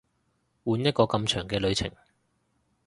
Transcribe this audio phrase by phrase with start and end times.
[0.65, 1.91] 換一個咁長嘅旅程